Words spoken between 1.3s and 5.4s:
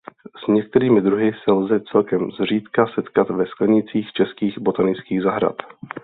se lze celkem zřídka setkat ve sklenících českých botanických